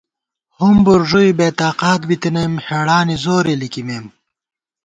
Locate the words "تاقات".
1.59-2.01